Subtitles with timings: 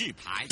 [0.00, 0.46] 示牌，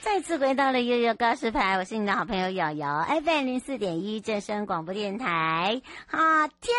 [0.00, 5.82] 再次回到了悠悠告示牌，我是你的好朋友瑶瑶，FM 零四点一正声广播电台。
[6.06, 6.74] 啊，天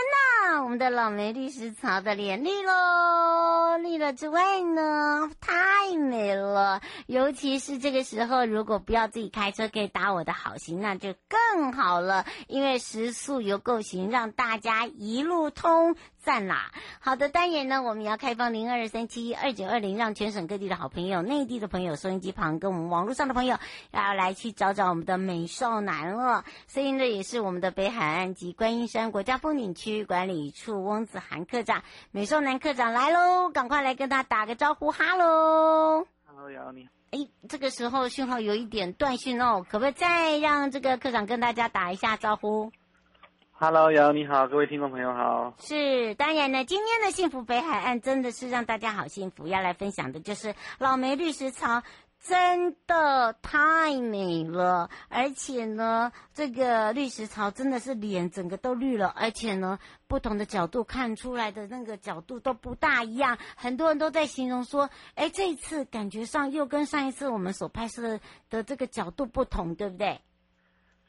[0.49, 6.81] 呐，我们的老梅绿石槽的脸绿喽，绿了之外呢，太美了。
[7.05, 15.95] 尤其是这个时候，如果不要自己开车，可以搭我的好行，那就更好了，因为时速有够行，让大家一路通。
[16.25, 16.71] 赞啦！
[16.99, 23.59] 好的，单元呢，我们要开放零二三七二九二零，让全省各地的好朋友、内地的朋友、收音机旁跟我们网络上的朋友，
[23.91, 26.43] 要来去找找我们的美少男了。
[26.65, 36.07] 所以呢，也是我们的北海岸及观音山国家风景区管理处翁子涵科长，美少男科长来喽，赶快来跟他打个招呼，哈喽！
[36.25, 36.91] 哈喽，瑶你好。
[37.11, 42.71] 哎，这个时候讯号有一点断讯哦，可不可以再让这个科长跟大家打一下招呼
[43.57, 45.53] ？Hello，瑶你好，各位听众朋友好。
[45.59, 49.47] 是，当然呢，今天的幸福北海岸真的是让大家好幸福。
[49.47, 51.81] 要来分享的就是老梅绿石槽，
[52.21, 63.37] 真的太美了，而且呢，这个绿石槽真的是脸整个都绿了，而且呢，不同的角度看出来的那个角度都不大一样。
[63.55, 68.19] 很多人都在形容说，哎，这一次感觉上又跟上一次我们所拍摄
[68.49, 70.19] 的这个角度不同，对不对？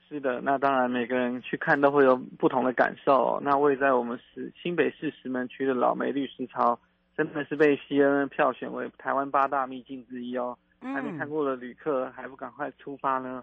[0.08, 3.40] 是的，那当然每个人去看都会有不同的感受。
[3.42, 6.78] 那位在我们市新北市石门区的老梅绿石槽，
[7.16, 10.56] 真的是被 CNN 票选为台湾八大秘境之一哦。
[10.82, 13.42] 嗯、还没看过的旅客，还不赶快出发呢？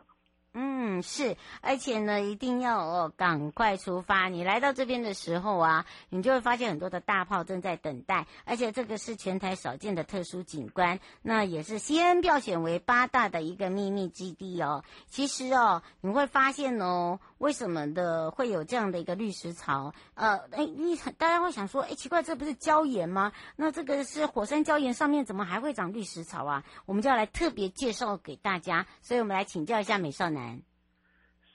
[0.54, 4.30] 嗯，是，而且呢，一定要哦，赶快出发。
[4.30, 14.84] 你来到这边的时候啊，你就会发现很多的大炮正在等待，而且这个是全台少见的特殊景观，那也是西安票选为八大的一个秘密基地哦。
[15.08, 17.20] 其实哦，你会发现哦。
[17.40, 19.94] 为什么的会有这样的一个绿石槽？
[20.14, 23.34] 呃，哎，你大家会想说，哎，奇怪，这不是礁岩吗？
[23.58, 26.64] 那这个是火山礁岩上面怎么还会长绿石槽啊？
[26.86, 30.43] 我们就要来特别介绍给大家，所以我们来请教一下美少男。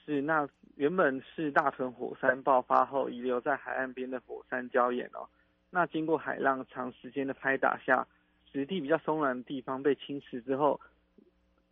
[0.05, 5.27] 是，那原本是大屯火山爆发后遗留在海岸边的火山礁岩哦。
[5.69, 8.07] 那经过海浪长时间的拍打下，
[8.51, 10.79] 质地比较松软的地方被侵蚀之后。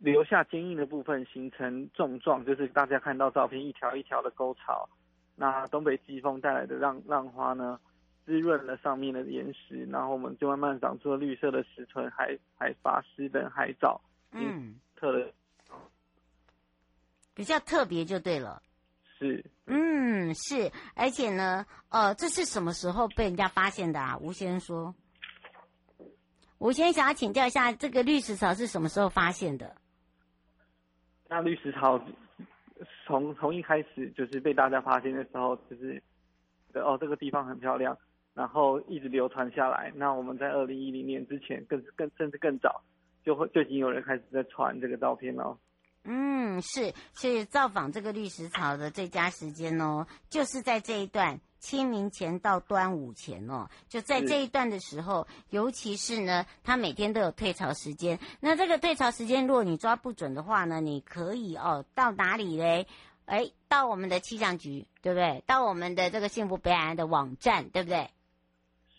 [0.00, 4.88] 留下坚硬的部分，形成重状，就是大家看到照片一条一条的沟槽。
[5.34, 7.80] 那东北季风带来的浪浪花呢，
[8.24, 14.00] 滋润了上面的岩石，然后我们就慢慢长出了绿色的石豚、海海筏石等海藻。
[14.30, 15.32] 嗯，特的，
[17.38, 18.60] 比较特别就对了。
[19.16, 19.44] 是。
[19.66, 24.18] 嗯，是，而且呢，呃，这是什么时候被人家发现的啊？
[24.18, 24.94] 吴先生说。
[26.58, 29.76] 吴先生想要请教一下，这个绿石槽是什么时候发现的？
[31.28, 32.04] 那绿石槽
[33.06, 36.02] 从从一开始就是被大家发现的时候，就是
[36.74, 37.96] 哦，这个地方很漂亮，
[38.34, 39.92] 然后一直流传下来。
[39.94, 42.82] 那我们在二零一零年之前更，更更甚至更早，
[43.24, 45.56] 就会就已经有人开始在传这个照片了。
[46.10, 51.38] 嗯，是，所以造访这个绿石槽的最佳时间哦，就是在这一段。
[51.60, 58.20] 清明前到端午前哦，就在这一段的时候，尤其是呢，它每天都有退潮时间。
[58.38, 62.86] 那这个退潮时间，如果你抓不准的话呢，你可以哦，到哪里嘞？
[63.26, 65.42] 哎，到我们的气象局，对不对？
[65.48, 68.08] 到我们的这个幸福北海岸的网站，对不对？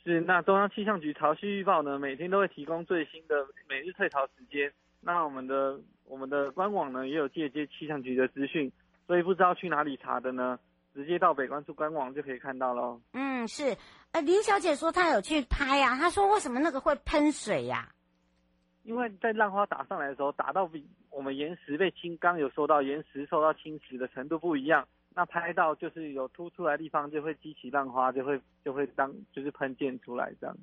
[0.03, 0.19] 是。
[0.19, 4.69] 那中央气象局潮汐预报呢，每天都会提供最新的每日退潮时间。
[4.99, 8.69] 那我们的我们的官网呢，也有借接气象局的资讯，
[9.05, 10.59] 所以不知道去哪里查的呢？
[10.95, 12.99] 直接到北关处官网就可以看到喽。
[13.13, 13.77] 嗯，是。
[14.11, 17.93] 呃，林小姐说她有去拍呀、啊，她说为什么那个会喷水呀、啊？
[18.83, 30.57] 因为在浪花打上来的时候，打到比我们岩石被侵，刚有说到岩石受到侵蚀的程度不一样，那拍到就是有凸出来的地方就会激起浪花，就会就会当就是喷溅出来这样。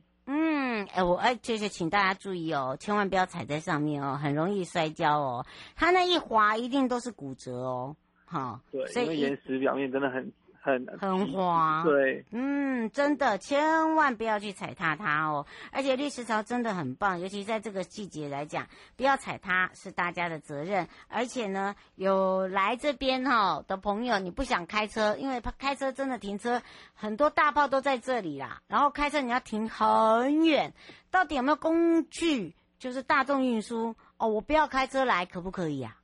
[0.77, 5.47] 嗯，哎，我哎，就是请大家注意哦，千万不要踩在上面哦，很容易摔跤哦。
[5.75, 7.97] 它那一滑一定都是骨折哦。
[8.27, 10.31] 好，对，所以岩石表面真的很
[10.67, 15.47] 很很滑，对，嗯，真的千万不要去踩踏它哦。
[15.71, 18.67] 而且绿石槽真的很棒，尤其在这个季节来讲，
[18.97, 20.89] 不要踩它是大家的责任。
[21.07, 26.61] 而且呢，有来这边哈的朋友，你不想开车，因为开车真的停车
[26.95, 28.61] 很多大炮都在这里啦。
[28.67, 30.75] 然后开车你要停很远，
[31.13, 32.57] 到底有没有工具？
[32.79, 35.97] 就是大众运输哦，我不要开车来，可不可以呀？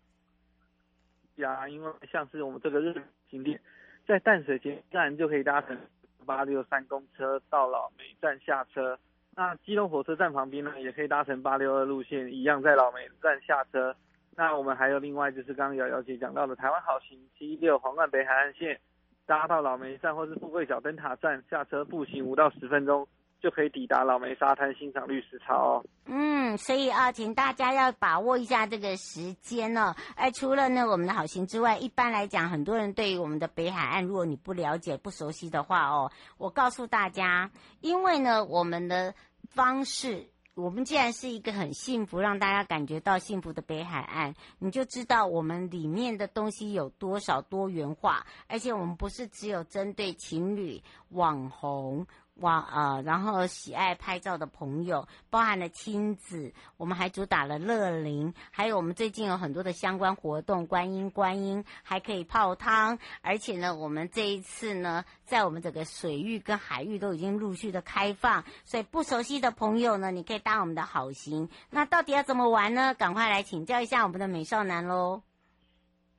[1.35, 2.95] 呀，因为像是我们这个日
[3.29, 3.61] 景点。
[4.07, 5.79] 在淡水捷运站就可以搭乘
[6.27, 8.99] 八六三公车到老梅站下车。
[9.35, 13.95] 那基隆火车站旁边呢，也可以搭乘八六二路线，一样在老梅站下车。
[14.37, 18.79] 那我们还有另外就是刚刚瑶瑶姐讲到的台湾好行七六皇冠北海岸线，
[19.27, 23.07] 搭到老梅站或是富贵角灯塔站下车，步行五到十分钟。
[23.43, 25.85] 就可以抵达老梅沙滩欣赏绿石潮哦。
[26.07, 29.95] 嗯，所以啊，请大家要把握一下这个时间哦。
[30.15, 37.51] 哎，除了呢我们的好行之外，一般来讲，很多人对于我们的北海岸，如果你不了解、不熟悉的话哦，我告诉大家，
[37.81, 39.15] 因为呢我们的
[39.51, 52.07] 方式，我们既然是一个很幸福，让大家感觉到幸福的北海岸，你就知道我们里面的东西有多少多元化，而且我们不是只有针对情侣、网红。
[52.37, 53.03] 哇啊、呃！
[53.03, 71.51] 然后喜爱拍照的朋友，包含了亲子，我们还主打了乐龄，还有我们最近有很多的相关活动，观音观音还可以泡汤，而且呢，我们这一次呢，在我们整个水域跟海域都已经陆续的开放，所以不熟悉的朋友呢，你可以当我们的好心。
[71.71, 72.95] 那到底要怎么玩呢？
[72.95, 75.23] 赶快来请教一下我们的美少男喽。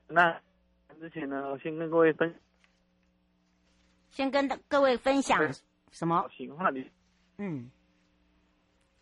[0.06, 0.40] 那
[1.00, 2.34] 之前呢，我先跟各位分，
[4.10, 5.52] 先跟各位分享。
[5.94, 6.28] 什么？
[7.38, 7.70] 嗯，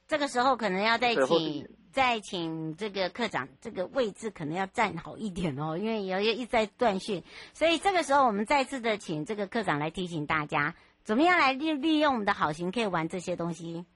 [0.06, 7.23] 这个时候可能要再请再请这个课长，这个位置可能要站好一点哦，因为有一直在断讯，
[7.55, 13.87] 所以这个时候我们再次的请这个课长来提醒大家，怎么样来利利用我们的好行可以玩这些东西。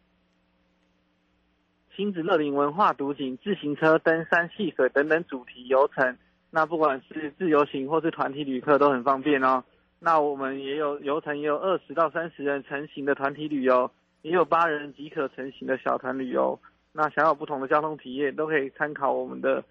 [1.94, 6.16] 亲子乐龄文化独景、自行车、登山、戏水等等主题游程，
[6.50, 9.64] 那不管是自由行或是团体旅客都很方便哦。
[9.98, 13.90] 那我们也有游程，也有二十到三十人成型的团体旅游，
[14.22, 16.58] 也有八人即可成型的小团旅游。
[16.92, 19.62] 那想要不同的交通体验，都可以参考我们的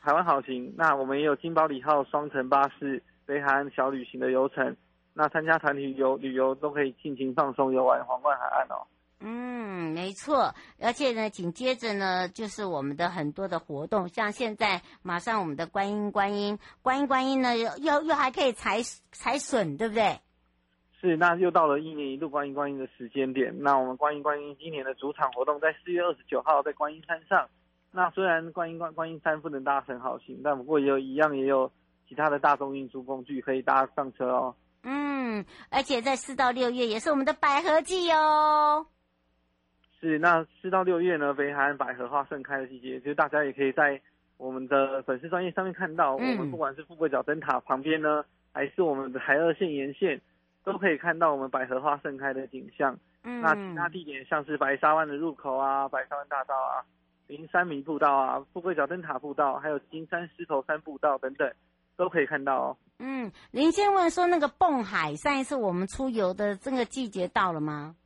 [0.00, 0.72] 台湾好行。
[0.76, 4.76] 那我们也有金宝里号双层巴士北海岸小旅行的游程。
[5.14, 8.86] 那参加团体旅游旅游都可以尽情放松游玩皇冠海岸哦。
[9.80, 18.82] 嗯，没错，而且呢，紧接着呢，就是我们的很多的活动，像现在马上我们的观音观音观音观音呢，又又又还可以采
[19.12, 20.18] 采笋，对不对？
[21.00, 23.54] 是，那又到了一年一度观音观音的时间点。
[23.62, 27.48] 那我们观音观音今年的主场活动在四月二十九号在观音山上。
[27.92, 31.70] 那虽然观音观观音山不能搭乘好行，但不过也有一样也有
[32.08, 34.56] 其他的大众运输工具可以搭上车哦。
[34.82, 38.88] 嗯，而且在四到六月也是我们的百合季哦。
[40.00, 44.00] 是，那四到六月呢，北海岸百合花盛开的季节，就是大家也可以在
[44.36, 50.20] 我们的粉丝专业上面看到，嗯、我们不管是富贵角灯塔旁边呢，还是我们的海二线沿线，
[50.62, 52.96] 都可以看到我们百合花盛开的景象。
[53.24, 56.86] 嗯，那其他地点像是白沙湾的入口啊，白沙湾大道啊，
[57.26, 61.52] 林山迷步道啊，富贵角灯塔步道，还有金山狮头山步道等等，
[61.96, 62.76] 都可以看到哦。
[63.00, 67.96] 嗯，林先问说，那个蹦海，上一次我们出游的这个季节到了吗？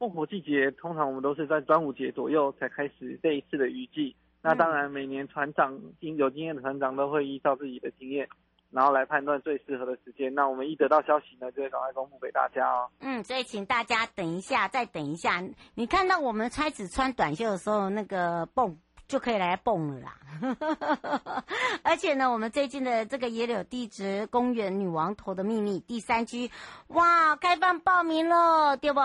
[0.00, 4.16] 凤火季节通常我们都是在端午节左右才开始这一次的雨季。
[4.40, 8.26] 那当然，每年船长经有经验的船长都会依照自己的经验，
[8.70, 10.34] 然后来判断最适合的时间。
[10.34, 12.88] 那我们一得到消息呢，就会赶快公布给大家哦。
[13.00, 15.44] 嗯，所以请大家等一下，再等一下。
[15.74, 18.74] 你看到我们开始穿短袖的时候，那个蹦
[19.06, 20.16] 就可以来蹦了啦。
[21.84, 26.50] 而且呢，我们最近的这个野柳地质公园女王头的秘密第三区，
[26.88, 29.00] 哇，开放报名了，对不？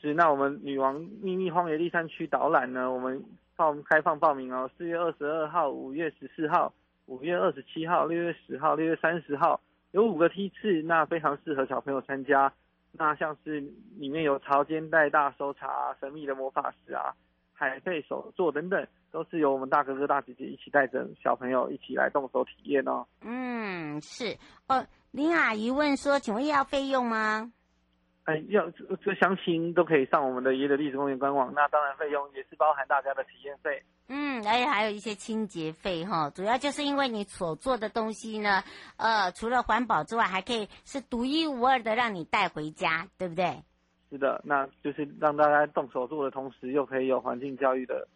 [0.00, 3.22] 是，那我们女王秘密荒野第三区导览呢，我们
[3.54, 6.72] 报开放报名哦，四月二十二号、五月十四号、
[7.04, 12.50] 五月二十七号、六月十号、六月三十号，有五个梯次，那非常适合小朋友参加。
[12.92, 13.60] 那像是
[13.98, 17.14] 里面有潮间带大搜查、神秘的魔法石啊、
[17.52, 23.06] 海贝手作等等，都是由我们大哥哥大姐姐一起带着小朋友一起来动手体验哦。
[23.20, 24.84] 嗯，是哦。
[25.12, 27.52] 林阿姨问说，请问要费用吗？
[28.24, 31.52] 哎，要这这详情都可以上我们的野柳历史公园官网。
[31.54, 33.82] 那当然，费用也是包含大家的体验费。
[34.08, 36.30] 嗯，而且还有一些清洁费哈。
[36.30, 38.62] 主要就是因为你所做的东西呢，
[38.96, 43.62] 呃，除了环保之外，还可以是独一无二的让你带回家，对不对？
[44.10, 48.06] 是的，那就是让大家动手做的同时，又可以有环境教育的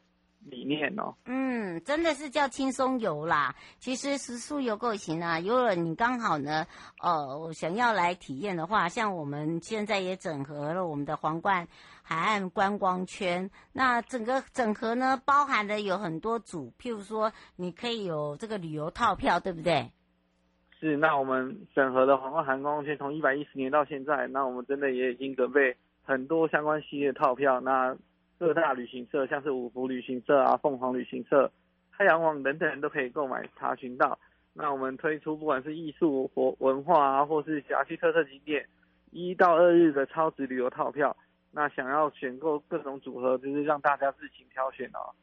[0.51, 1.15] 理念哦。
[1.25, 3.55] 嗯，真的是叫轻松游啦。
[3.79, 6.67] 其实食宿游购行啊，如果你刚好呢，
[7.03, 11.67] 呃，想要来体验的话，像我们现在也整合了我们的皇冠
[12.03, 13.51] 海岸观光圈。
[13.73, 19.91] 那整个整合呢，包含的有很多组，譬如说，你可以有这个旅游套票，对不对？
[20.79, 20.97] 是。
[20.97, 27.61] 那我们整合的皇冠海岸观光圈从一百一十年到现在，那我们真的也已经准备很多相关系列套票。
[27.61, 27.97] 那
[28.39, 31.51] 各大旅行社，像是五福旅行社啊、凤凰旅行社、
[31.97, 34.19] 太阳网等等，都可以购买查询到。
[34.53, 38.67] 那我们推出不管是艺术或文化啊，或是辖区特色景点，
[39.11, 41.17] 一到二日的超值旅游套票。
[41.51, 45.15] 那想要选购各种组合，就是让大家自行挑选哦。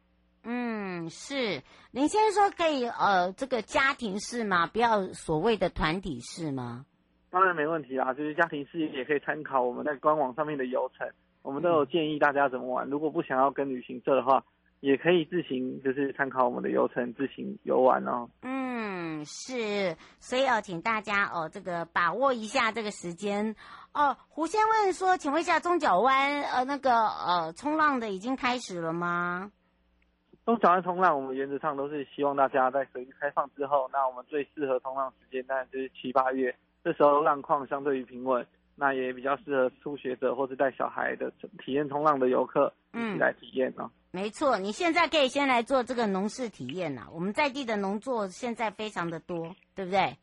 [0.43, 1.61] 嗯，是。
[1.91, 4.65] 您先说可以，呃，这个家庭式吗？
[4.65, 6.85] 不要所谓的团体式吗？
[7.29, 11.07] 当然没问题啦，就是家庭式也可以参考我们在官网上面的游程。
[11.41, 12.89] 我们都有建议大家怎么玩。
[12.89, 14.43] 如果不想要跟旅行社的话，
[14.79, 18.29] 也可以自行就是参考我们的游程自行游玩哦。
[18.41, 23.55] 嗯，是，所以要请大家哦，这个把握一下这个时间
[23.93, 24.17] 哦。
[24.27, 29.51] 胡先问说，请问一下中角湾呃那个呃冲浪的已经开始了吗？
[30.43, 38.43] 中角湾冲浪，我们原则上都是希望大家在水域开放之后，那我们最适合冲浪时间当然就是七八月，这时候浪况相对于平稳。
[38.75, 41.31] 那也比较适合初学者或是带小孩的
[41.63, 43.89] 体验冲浪的游客一起来体验哦。
[44.11, 47.07] 没错，你现在可以先来做这个农事体验呐。
[47.13, 50.17] 我们在地的农作现在非常的多，对不对？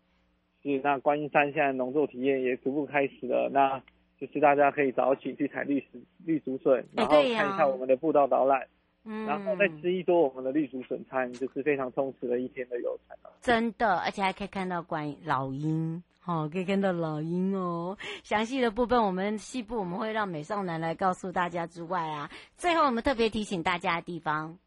[0.62, 0.80] 是。
[0.84, 3.80] 那观音山现在农作体验也逐步开始了，那
[4.20, 8.66] 就是大家可以早起去采绿竹绿竹笋，然后看一下我们的步道导览，
[9.04, 13.32] 嗯，然后再吃一桌我们的绿竹笋餐，就是非常充实的一天的游程了。
[13.40, 16.02] 真的，而且还可以看到观音老鹰。
[16.28, 17.96] 好，可以看到老鹰哦。
[18.22, 24.58] 详细的部分，我们西部我们会让美少男来告诉大家之外啊，最后我们特别提醒大家的地方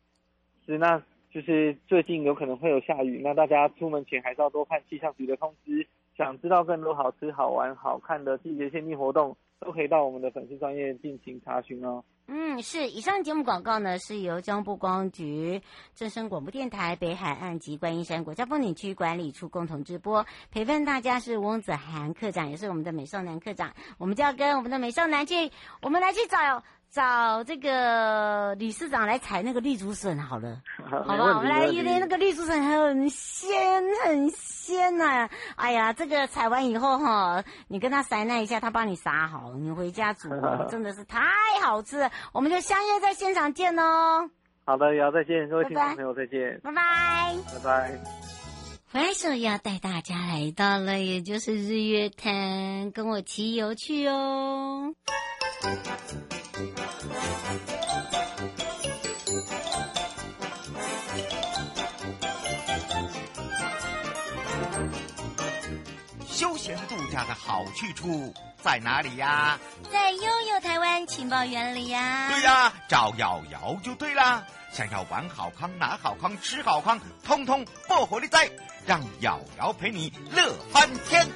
[0.66, 1.00] 是，那
[1.32, 5.88] 就是最近有可能会有下雨，那大家出门前还是要多看气象局的通知。
[6.18, 12.04] 想知道更多好吃、好玩、好看的季节限定活动，都可以到我们的粉丝专业进行查询哦。
[12.28, 12.90] 嗯，是。
[12.90, 15.62] 以上节目广告呢，是由交通部观光局、
[15.94, 20.26] 正声广播电台、北海岸及观音山国家风景区管理处共同直播。
[20.50, 23.72] 陪伴大家是翁子涵科长，也是我们的美少男科长。
[24.00, 25.52] 我们就要跟我们的美少男去，
[25.82, 31.16] 我们来去找找这个理事长来采那个绿竹笋好了， 好吧？
[31.16, 35.30] 我们来，因为那个绿竹笋很鲜，很鲜呐、啊。
[35.56, 40.30] 哎呀，这个采完以后哈，你跟他撒那一下，他帮你撒好，你回家煮，
[40.70, 41.20] 真的是太
[41.64, 42.12] 好吃了。
[42.34, 44.30] 我们就相约在现场见哦。
[44.66, 48.00] 好的，瑶再见，各位听众朋友再见，拜拜，拜拜。
[48.92, 54.94] 回来时候要带大家来到了，也就是日月潭，跟我骑游去哦。
[66.28, 69.60] 休闲度假的好去处在哪里呀？
[69.92, 72.30] 在悠悠台湾情报园里呀。
[72.32, 74.44] 对呀，找瑶瑶就对啦。
[74.72, 78.50] 想要玩好康、拿好康、吃好康，通通不火力在，
[78.86, 81.28] 让瑶瑶陪你乐翻天。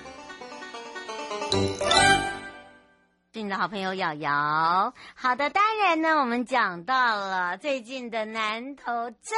[3.36, 4.94] 是你的好朋友瑶瑶。
[5.14, 9.38] 好的，当然呢，我们讲到了最近的南头真。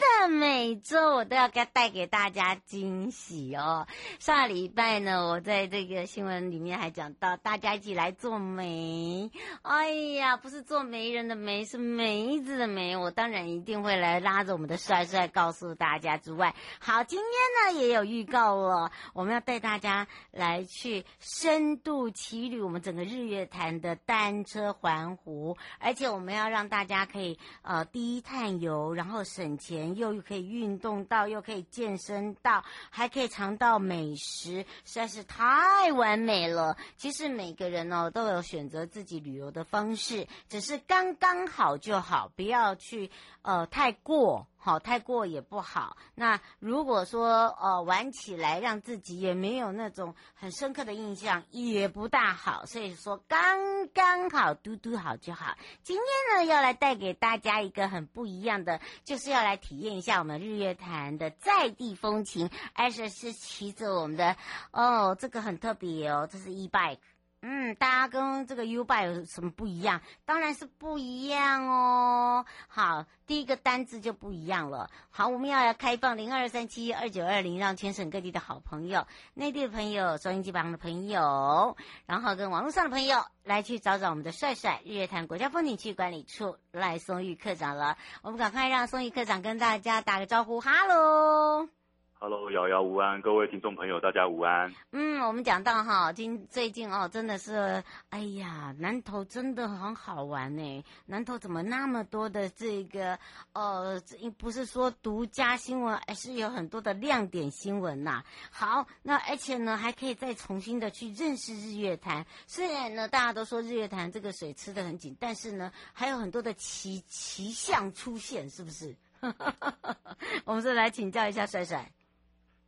[0.00, 3.86] 的每周我都要给带给大家惊喜哦。
[4.18, 9.30] 上礼拜呢，我在这个新闻里面还讲到，大家一起来做媒。
[9.62, 12.96] 哎呀，不是做媒人的媒，是梅子的梅。
[12.96, 29.89] 我当然一定会来拉着我们的帅帅告诉大家之外，好，今天呢也有预告了，我们要带大家来去深度骑旅我们整个日月潭的单车环湖，而且我们要让大家可以呃低碳游，然后省钱。
[29.96, 36.76] 又可以运动到，又可以健身到，还可以尝到美食，实在是太完美了。
[36.96, 43.10] 其实每个人哦都有选择自己旅游的方式，只是刚刚好就好，不要去
[43.42, 44.46] 呃太过。
[44.62, 45.96] 好，太过也不好。
[46.14, 52.66] 那如果说呃玩起来让自己也没有那种很深刻的印象，也不大好。
[52.66, 55.56] 所以说刚刚好，嘟嘟好就好。
[55.82, 64.36] 今天呢，要来带给大家一个很不一样的，就是要来体验一下我们日月潭的在地风情，而且是骑着我们的
[64.72, 66.98] 哦，这个很特别哦，这是 e bike。
[67.42, 70.02] 嗯，大家跟这个 U 拜有什么不一样？
[70.26, 72.44] 当然是不一样哦。
[72.68, 74.90] 好，第一个单字就不一样了。
[75.10, 87.96] 好，我们要开放零二三七二九二零，让全省各地的好朋友、内地的朋友、收音机旁的朋友，然后跟网络上的朋友来去找找我们的帅帅日月潭国家风景区管理处赖松玉课长了。
[88.20, 91.79] 我们赶快让松玉课长跟大家打个招呼，哈喽。
[92.22, 94.70] Hello，瑶瑶午安，各位听众朋友，大家午安。
[94.92, 100.84] 嗯，我们讲到哈，今最近哦，真的是，哎呀，南投真的很好玩呢。
[101.06, 103.18] 南投怎么那么多的这个，
[103.54, 103.98] 呃，
[104.36, 108.22] 不是说独家新闻，而是有很多的亮点新闻呐。
[108.50, 112.26] 好，那而且呢，还可以再重新的去认识日月潭。
[112.46, 118.94] 虽然呢，大家都说日月潭这个水吃得很紧，但是呢，还有很多的奇奇象出现，是不是？
[120.44, 121.90] 我们是来请教一下帅帅。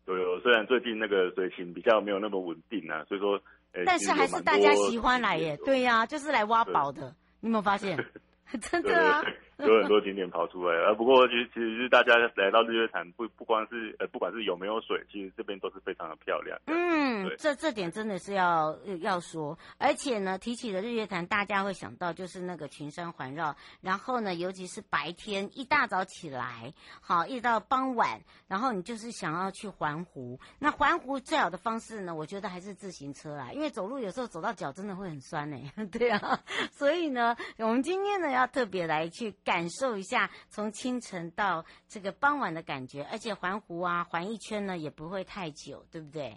[0.06, 3.40] 有有，虽然最近那个水情比较没有那么稳定啊，所以说，
[3.74, 7.96] 欸、但是还是大家喜欢来耶，对呀、啊，就是来挖宝的，你有没有发现？
[8.60, 9.22] 真的啊。
[9.66, 16.58] 有很多景点跑出来，呃，不过其实其实是大家来到日月潭，不不光是呃，不管是有没有水，其实这边都是非常的漂亮。
[16.66, 30.38] 嗯，这这点真的是要要说，而且呢，提起了日月潭，大家会想到就是那个群山环绕，然后呢，尤其是白天一大早起来，好，一直到傍晚，然后你就是想要去环湖。
[30.58, 35.56] 那环湖最好的方式呢，我觉得还是自行车啦，因为走路有时候走到脚真的会很酸呢。
[35.92, 36.40] 对啊，
[36.72, 39.32] 所以呢，我们今天呢要特别来去。
[39.52, 46.34] 感受一下从清晨到这个傍晚的感觉，而且环湖啊，环一圈呢也不会太久，对不对？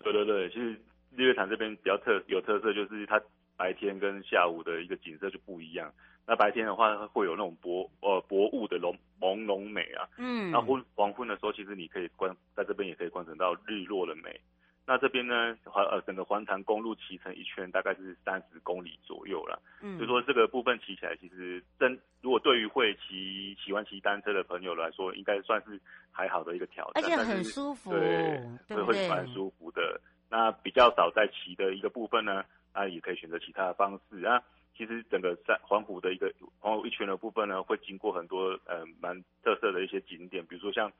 [0.00, 0.72] 对对对，其实
[1.14, 3.22] 日月潭这边比较特有特色，就是它
[3.56, 5.92] 白天跟下午的一个景色就不一样。
[6.26, 14.40] 那白天的话会有那种薄呃薄雾的浓朦胧美啊，嗯，那昏黄昏的时候，其实你可以观在这边也可以观赏到日落的美。
[14.86, 21.98] 那这边呢，环呃整个环潭公路骑乘一圈大概是三十公里左右了，嗯，所以说这个部分骑起来其实真，如
[22.34, 30.00] 果对于会骑喜欢骑单车的朋友来说，应该算是还好的一个挑战，而且很舒服，对，对对会蛮舒服的。
[30.28, 34.42] 那比较少在骑的一个部分呢，那也可以选择其他的方式啊。
[34.76, 40.90] 其实整个在环湖的一个环湖一圈的部分呢，会经过很多呃蛮特色的一些景点，比如说像。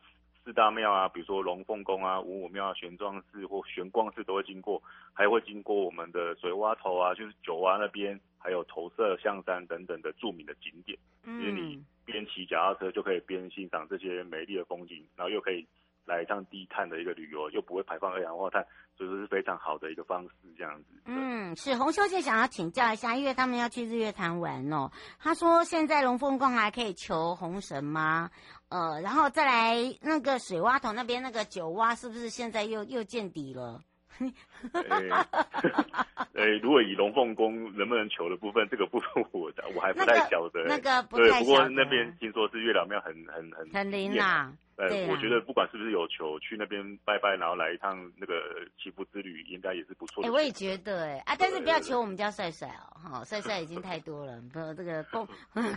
[0.44, 4.82] 四大庙啊，比如说龙凤宫啊、五五庙啊、玄奘寺或玄光寺都会经过，
[5.14, 10.98] 还会经过我们的水洼头啊，就是九洼那边，还有投射象山等等的著名的景点。
[11.22, 15.66] 嗯，因为你边骑脚踏车就可以边欣赏这些美丽的风景，然后又可以
[16.06, 20.30] 来一趟低碳的一个旅游，又不会排放二氧化碳，所以说是非常好的一个方式。
[20.56, 21.02] 这样子。
[21.06, 24.90] 嗯，是洪小姐想要请教一下，因为他们要去日月潭玩哦。
[25.18, 28.31] 他说现在龙凤宫还可以求红绳吗？
[28.68, 33.81] 呃，然后再来那个水洼头那边那个酒洼，是不是现在又又见底了？
[34.72, 40.64] 呃、 欸， 如果以龙凤宫能不能求的部分，这个部分我我还不太晓得。
[40.64, 41.40] 那个、那个不太晓得。
[41.40, 44.53] 对，不过那边听说是月老庙很很很很灵啊。
[44.77, 48.35] 呃，我觉得不管是不是有求，去那边拜拜，然后来一趟那个
[48.77, 50.29] 祈福之旅，应该也是不错的。
[50.29, 55.29] 哎、欸，我也觉得哎、欸、啊，但是不要求我们家帅帅哦，哈，帅帅已经太多了，不，这个公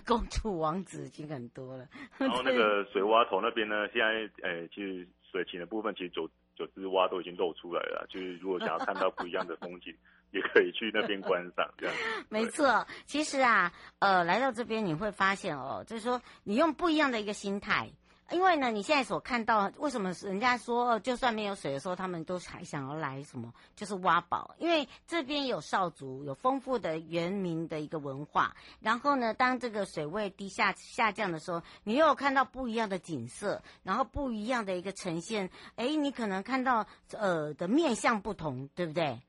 [0.04, 1.88] 公主王子已经很多了。
[2.18, 9.96] 然后那个水洼头那边呢，现在哎，其实水情的部分，其实九九只蛙都已经露出来了，就是如果想要看到不一样的风景，
[10.32, 11.70] 也可以去那边观赏。
[11.78, 11.96] 这样
[12.30, 17.90] 没错，其实啊，呃，来到这边你会发现哦，就是说你用不一样的一个心态。
[18.32, 23.54] 因为呢，你现在所看到，为什么人家说就算没有水的时候，他们都还想要来什么？
[23.76, 24.54] 就是挖宝。
[24.58, 28.56] 因为这边有少族，有丰富的原民的一个文化。
[28.80, 35.50] 然后呢，当这个水位低下下降的时候，你又看到不一样的景色，然后不一样的一个呈现。
[35.76, 39.22] 哎，你可能看到呃的面相不同，对不对？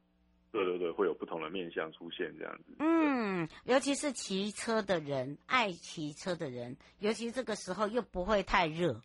[0.51, 2.75] 对对对，会有不同的面相出现这样子。
[2.79, 9.01] 嗯，尤其是骑车的人，爱骑车的人，尤其这个时候又不会太热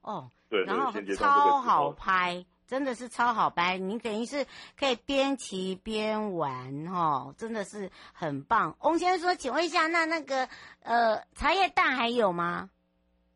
[0.00, 0.30] 哦。
[0.48, 3.76] 对，然后超好拍，真的是超好拍。
[3.76, 4.46] 你等于是
[4.78, 8.76] 可以边骑边玩哦，真的是很棒。
[8.80, 10.48] 翁先生说，请问一下，那那个
[10.82, 12.70] 呃茶叶蛋还有吗？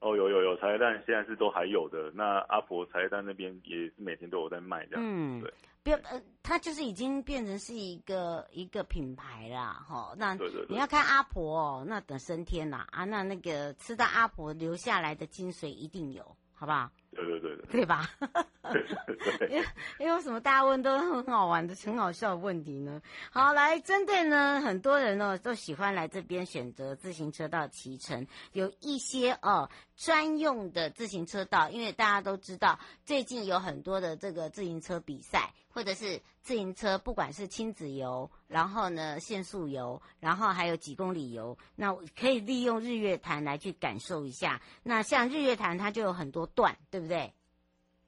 [0.01, 2.11] 哦，有有有，茶叶蛋现在是都还有的。
[2.15, 5.05] 那阿婆茶叶蛋那边也是每天都有在卖这样。
[5.07, 5.53] 嗯，对。
[5.83, 10.15] 变呃，它就是已经变成是一个一个品牌啦，哈。
[10.17, 10.35] 那
[10.69, 16.91] 你要看阿婆哦，那等升天啦啊，那那个吃到阿婆留下来的精髓一定有，好不好？
[17.11, 18.09] 对对对对，对吧？
[19.51, 19.67] 因为
[19.99, 20.41] 因为什么？
[20.41, 23.03] 大家问都很好玩的、很好笑的问题呢。
[23.31, 35.53] 好，来针对呢，很多人呢都喜欢来这边选择自行车道骑乘，有一些哦专用的自行车道，因为大家都知道最近有很多的这个自行车比赛。
[35.73, 44.61] 或者是自行车，不管是亲子游，然后呢限速游，然后还有几公里游，那可以利用日月潭来去感受一下。
[44.83, 47.33] 那像日月潭，它就有很多段，对不对？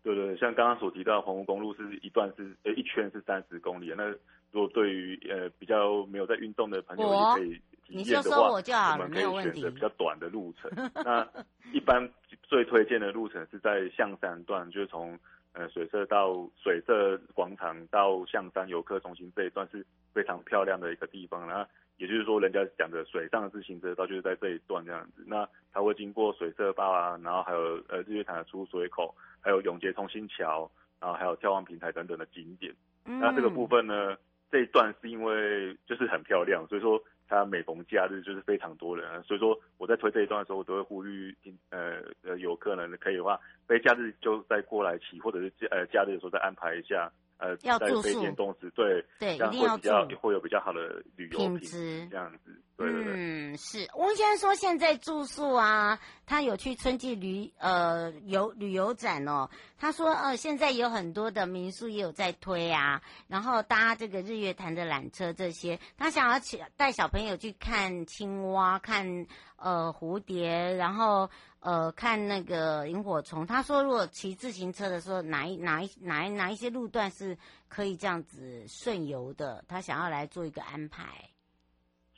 [0.02, 4.04] 对对，像刚刚所提到，澎湖公路是一段是呃一圈是三十公里，那
[4.50, 10.70] 如果对于呃比较没有在运动的朋友也可以体验的话，你就说我就好，了们可以选择比较短的路程。
[10.94, 11.26] 那
[11.72, 12.08] 一般
[12.42, 15.18] 最推荐的路程是在象山段，就是从
[15.52, 21.46] 呃水社到水社广场到象山游客中心这一段是非常漂亮的一个地方。
[21.46, 25.24] 然后也就是说，人家讲的水上的自行车道就是在这一段这样子。
[25.26, 29.14] 那它会经过水社坝啊，然后还有呃日月潭的出水口。
[29.44, 32.74] 还有永捷通新桥，然后还有眺望平台等等的景点。
[33.04, 34.16] 嗯、那这个部分呢，
[34.50, 39.22] 这一段是因为就是很漂亮，所以说它每逢假日就是非常多人。
[39.22, 41.34] 所以说我在推这一段的时候，我都会呼吁
[41.70, 47.10] 呃呃游客呢，可以的话，非假日就再过来骑，或者是呃假日的时候再安排一下。
[47.36, 52.52] 呃，要住宿，在非电动时，对对，这样会比较一定要住，会有比较好的旅游品质，这样子。
[52.76, 59.48] 嗯，是温先生说现在住宿啊，他有去春季旅呃游旅游展哦。
[59.78, 71.30] 他说呃，现在有很多的民宿也有在推啊，然后搭这个日月潭的缆车这些，他想要请带小朋友去看青蛙，看呃蝴蝶，然后。
[71.60, 79.64] 呃，看那个萤火虫，他说如果骑自行车的时候，哪一哪一哪一哪一些路段是可以这样子顺游的？
[79.66, 81.06] 他想要来做一个安排。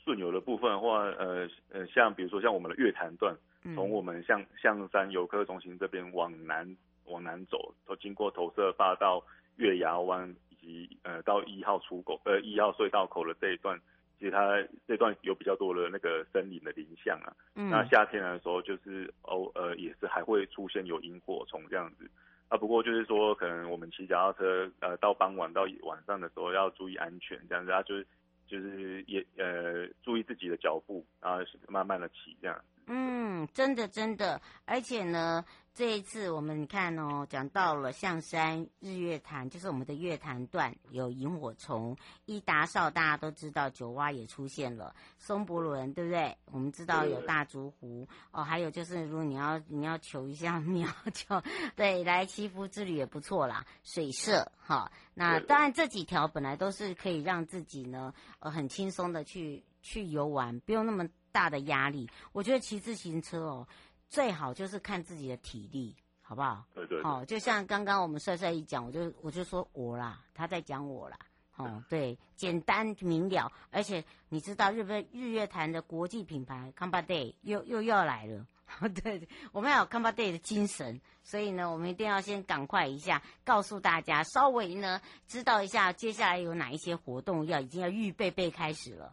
[0.07, 3.35] 顺流的部分的话，呃呃，像比如说像我们的月潭段，
[3.75, 6.65] 从我们象象山游客中心这边往南
[7.07, 9.21] 往南走，都经过投射坝到
[9.57, 10.55] 月牙湾，以
[10.87, 13.77] 及呃到一号出口呃一号隧道口的这一段。
[14.17, 22.09] 其实它这段有比较多的那个森林的林相啊，嗯，那夏天的时候就是偶呃也是还会出现有萤火虫这样子
[22.47, 22.57] 啊。
[22.57, 28.07] 不过就是说，可能我们骑脚踏车呃到傍晚到晚上的时候要注意安全这样子啊，就是
[28.47, 32.63] 就是也呃注意自己的脚步，然后是慢慢的骑这样。
[32.87, 35.45] 嗯，真的真的，而且呢。
[35.77, 41.95] 这一次我们看哦，讲到了象山日月潭，就是我们的月潭段有萤火虫，
[42.25, 46.35] 伊达邵大家都知道，九蛙也出现了，松柏伦对不对？
[46.45, 51.43] 我们知道有大竹湖哦，还有就是如果你要你要求一下 庙，就
[51.75, 62.09] 对，来祈福之旅也不错啦，水社哈，那当然这几条本来都是可以让自己呢呃很轻松的去去游玩，不用那么大的压力。
[62.31, 63.67] 我觉得骑自行车哦。
[64.09, 66.65] 最好就是看自己的体力，好不好？
[66.73, 67.11] 对对，对。
[67.11, 71.19] 哦，就像刚刚我们帅帅一讲，我就我就说我啦，他在讲我啦。
[71.57, 78.47] 哦，对，简单明了，而且你知道日本日月潭的国际品牌 c o m b a Day 又又要来了。
[79.03, 89.11] 对，我们要有 Kamba Day 的精神，所以呢，我们一定要先赶快一下告诉大家，稍微呢知道一下接下来有哪一些活动要已经要预备备开始了。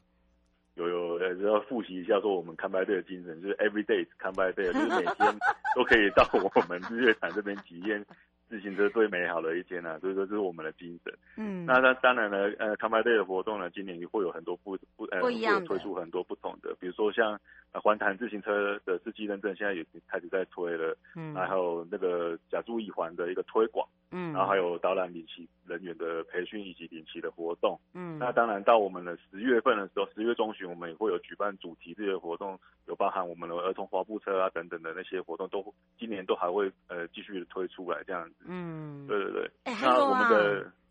[0.75, 5.39] 有有，呃，要复习一下，说我们 Come by Day 的精神，就是 Every day is Come by Day，就是每天
[5.77, 8.05] 都可以到我们日月潭这边体验
[8.49, 11.13] 自行车最美好的一天啊，所以说这是我们的精神。
[11.37, 17.39] 嗯，那那当然呢，呃，Come by Day 的活动呢，今年也会有很多不不呃，会有推出很多不同的，比如说像
[17.73, 23.89] 呃环潭自行车的四季认证，现在也开始在推了，嗯，然后那个甲柱一环的一个推广。
[24.17, 27.77] 嗯，然后还有导览领骑人员的培训以及领骑的活动。
[27.95, 38.45] 嗯，那当然到我们的十月份的时候，十月中旬我们也会有举办主题这些活动，有包含我们的儿童滑步车啊等等的那些活动，都今年都还会呃继续推出来这样子。
[38.47, 39.51] 嗯，对对对。
[39.65, 40.29] 哎，还有啊，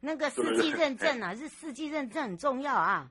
[0.02, 3.10] 那个四季认证啊，是四季认证很重要啊。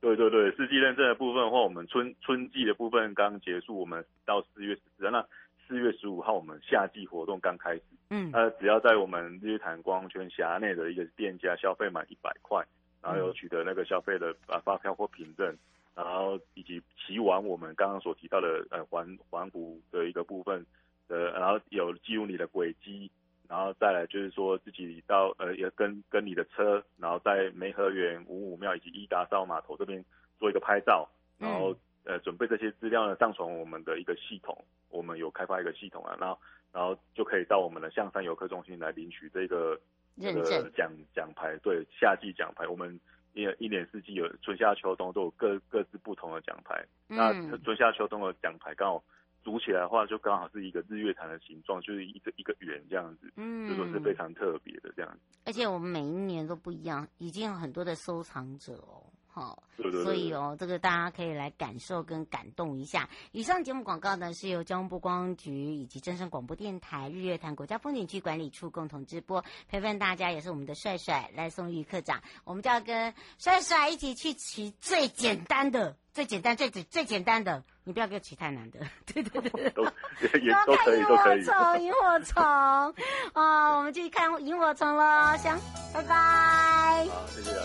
[0.00, 5.24] 对对对，四季认证的部分的话，我们春春季的部分刚结束，我们到四月十四日，那
[5.66, 7.82] 四月十五号我们夏季活动刚开始。
[8.10, 12.64] 嗯，呃，只要在我们日月潭光圈辖内的一个店家消费满一百块，
[13.02, 15.52] 然后有取得那个消费的啊发票或凭证，
[15.96, 20.64] 然后以及骑完我们刚刚所提到的呃环环湖的一个部分，
[21.08, 23.10] 呃，然后有记录你的轨迹，
[23.48, 30.04] 然后再来就是说自己到呃也跟跟你的车，然后在梅河园五五庙以及伊达邵码头这边
[30.38, 31.08] 做一个拍照，
[31.38, 36.38] 然后呃准备这些资料呢上传我们的一个系统，我们有开发一个系统啊，然后。
[36.70, 39.80] 然后就可以到我们的象山游客中心来领取这个
[40.20, 43.00] 这个奖奖牌，对，夏季奖牌，我们
[43.32, 46.84] 一一年四季有春夏秋冬都有各各自不同的奖牌。
[47.08, 49.02] 嗯、那春夏秋冬的奖牌刚好
[49.42, 55.38] 组起来的话，就刚好是一个日月潭的形状，就是一个一个圆这样子，嗯，就说是非常特别的这样子。
[55.44, 59.02] 而且我们每一年都不一样，已经有很多的收藏者哦。
[59.38, 59.58] 哈。
[59.76, 60.04] 对对对。
[60.04, 63.08] 所以哦，这个大家可以来感受跟感动一下。
[63.32, 75.96] 以上节目广告呢，是由交通部观光局以及正声广播电台日月潭国家风景区管理处共同直播，陪伴大家也是我们的帅帅赖颂玉科长，我们就要跟帅帅一起去骑最简单的。
[76.10, 78.80] 最简单、最最最简单的，你不要给我骑太难的。
[79.06, 81.84] 对对对，都也都可以，都可以。
[81.84, 82.94] 萤火虫，啊、
[83.34, 85.56] 哦，我们继续看萤火虫喽，行，
[85.94, 87.06] 拜拜。
[87.06, 87.62] 好，谢谢大家，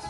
[0.00, 0.09] 谢谢。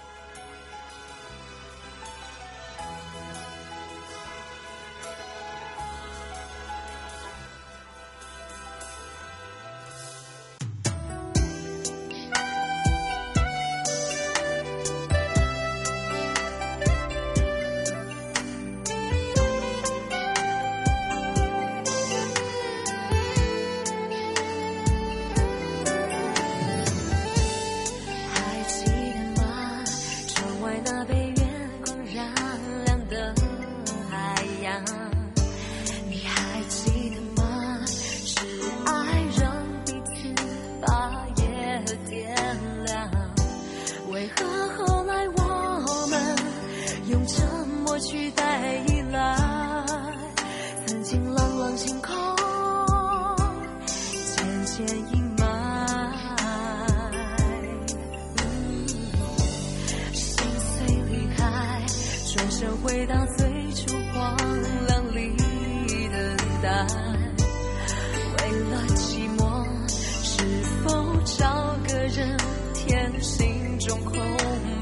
[73.87, 74.13] 种空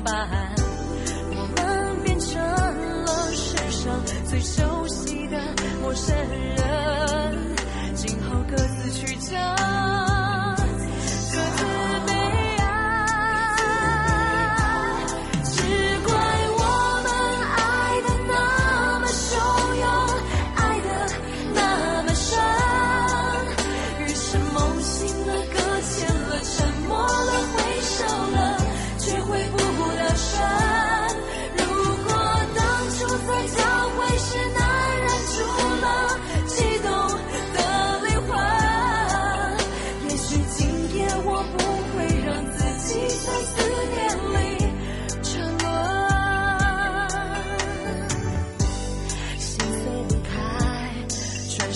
[0.03, 0.12] 白
[1.31, 2.41] 我们变成
[3.05, 5.38] 了世上最熟悉的
[5.81, 6.13] 陌生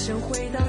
[0.06, 0.60] 想回到